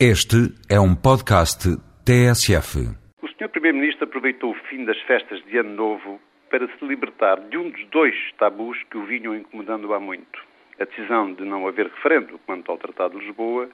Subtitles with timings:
[0.00, 1.70] Este é um podcast
[2.04, 2.78] TSF.
[3.22, 3.48] O Sr.
[3.48, 6.20] Primeiro-Ministro aproveitou o fim das festas de Ano Novo
[6.50, 10.42] para se libertar de um dos dois tabus que o vinham incomodando há muito.
[10.80, 13.70] A decisão de não haver referendo quanto ao Tratado de Lisboa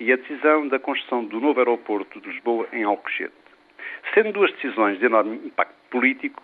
[0.00, 3.34] e a decisão da construção do novo aeroporto de Lisboa em Alcochete.
[4.14, 6.42] Sendo duas decisões de enorme impacto político,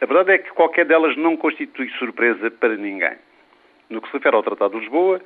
[0.00, 3.16] a verdade é que qualquer delas não constitui surpresa para ninguém.
[3.92, 5.20] No que se refere ao Tratado de Lisboa,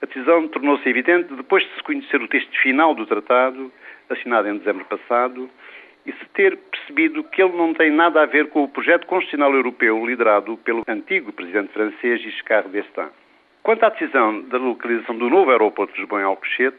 [0.00, 3.72] a decisão tornou-se evidente depois de se conhecer o texto final do tratado,
[4.08, 5.50] assinado em dezembro passado,
[6.06, 9.52] e se ter percebido que ele não tem nada a ver com o projeto constitucional
[9.52, 13.10] europeu liderado pelo antigo presidente francês Giscard d'Estaing.
[13.64, 16.78] Quanto à decisão da localização do novo aeroporto de Lisboa em Alcochete,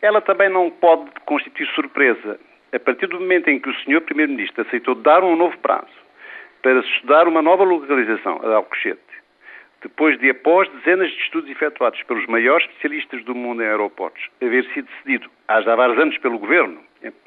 [0.00, 2.38] ela também não pode constituir surpresa,
[2.72, 4.02] a partir do momento em que o Sr.
[4.02, 6.06] Primeiro-Ministro aceitou dar um novo prazo
[6.62, 9.05] para estudar uma nova localização a Alcochete
[9.82, 14.64] depois de, após dezenas de estudos efetuados pelos maiores especialistas do mundo em aeroportos, haver
[14.72, 16.80] sido decidido há já vários anos pelo Governo,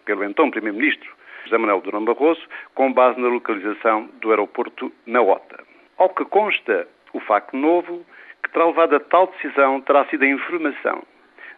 [0.05, 1.09] pelo então Primeiro-Ministro,
[1.43, 2.41] José Manuel Durão Barroso,
[2.75, 5.63] com base na localização do aeroporto na OTA.
[5.97, 8.05] Ao que consta, o facto novo
[8.43, 11.03] que terá levado a tal decisão terá sido a informação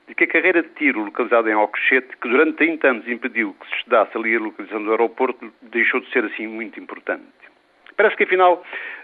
[0.08, 3.68] de que a carreira de tiro localizada em Alcochete, que durante 30 anos impediu que
[3.68, 7.24] se estudasse ali a localização do aeroporto, deixou de ser assim muito importante.
[7.96, 8.64] Parece que, afinal,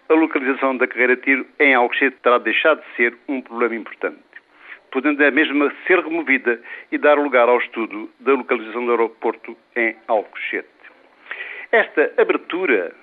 [0.10, 4.18] a localização da carreira de tiro em Alcochete terá deixado de ser um problema importante,
[4.92, 9.96] podendo a mesma ser removida e dar lugar ao estudo da localização do aeroporto em
[10.08, 10.68] Alcochete.
[11.72, 12.96] Esta abertura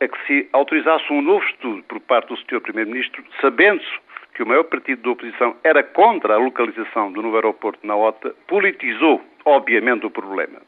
[0.00, 2.60] a que se autorizasse um novo estudo por parte do Sr.
[2.60, 3.88] Primeiro-Ministro, sabendo-se
[4.34, 8.34] que o maior partido da oposição era contra a localização do novo aeroporto na OTA,
[8.48, 10.60] politizou, obviamente, o problema.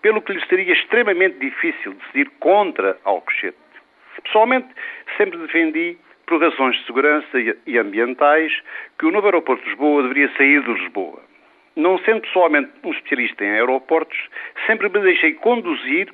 [0.00, 3.61] Pelo que lhe seria extremamente difícil decidir contra Alcochete.
[4.24, 4.68] Pessoalmente,
[5.16, 5.96] sempre defendi,
[6.26, 7.28] por razões de segurança
[7.66, 8.52] e ambientais,
[8.98, 11.22] que o novo aeroporto de Lisboa deveria sair de Lisboa.
[11.76, 14.18] Não sendo pessoalmente um especialista em aeroportos,
[14.66, 16.12] sempre me deixei conduzir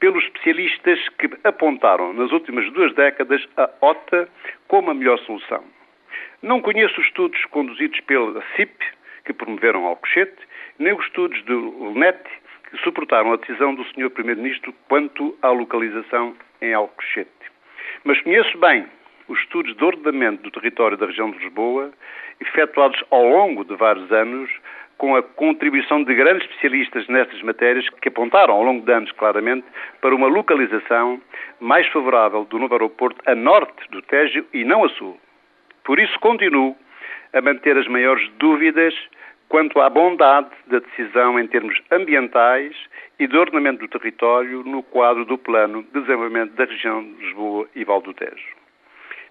[0.00, 4.28] pelos especialistas que apontaram nas últimas duas décadas a OTA
[4.68, 5.64] como a melhor solução.
[6.42, 8.84] Não conheço os estudos conduzidos pela CIP,
[9.24, 10.36] que promoveram Alcochete,
[10.78, 12.20] nem os estudos do LNET,
[12.70, 14.10] que suportaram a decisão do Sr.
[14.10, 17.30] Primeiro-Ministro quanto à localização em Alcochete.
[18.04, 18.86] Mas conheço bem
[19.28, 21.90] os estudos de ordenamento do território da região de Lisboa,
[22.40, 24.50] efetuados ao longo de vários anos,
[24.98, 29.66] com a contribuição de grandes especialistas nestas matérias que apontaram ao longo de anos claramente
[30.00, 31.20] para uma localização
[31.60, 35.18] mais favorável do novo aeroporto a norte do Tejo e não a sul.
[35.84, 36.76] Por isso continuo
[37.32, 38.94] a manter as maiores dúvidas
[39.48, 42.76] quanto à bondade da decisão em termos ambientais
[43.18, 47.68] e de ordenamento do território no quadro do Plano de Desenvolvimento da região de Lisboa
[47.74, 48.56] e Val do Tejo.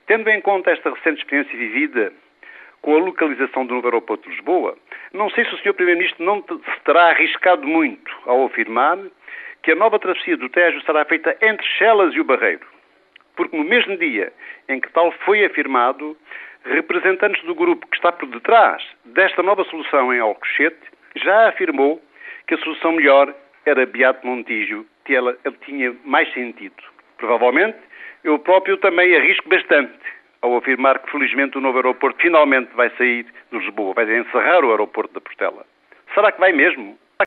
[0.07, 2.13] Tendo em conta esta recente experiência vivida
[2.81, 4.77] com a localização do novo aeroporto de Lisboa,
[5.11, 5.73] não sei se o Sr.
[5.73, 8.99] Primeiro-Ministro não se terá arriscado muito ao afirmar
[9.63, 12.65] que a nova travessia do Tejo será feita entre Chelas e o Barreiro,
[13.35, 14.31] porque no mesmo dia
[14.69, 16.15] em que tal foi afirmado,
[16.63, 18.83] representantes do grupo que está por detrás
[19.15, 20.77] desta nova solução em Alcochete
[21.15, 22.01] já afirmou
[22.47, 23.33] que a solução melhor
[23.65, 26.75] era Beato Montijo, que ela, ela tinha mais sentido.
[27.17, 27.77] Provavelmente,
[28.25, 29.97] eu próprio também arrisco bastante
[30.41, 34.71] ao afirmar que, felizmente, o novo aeroporto finalmente vai sair de Lisboa, vai encerrar o
[34.71, 35.65] aeroporto da Portela.
[36.13, 36.99] Será que vai mesmo?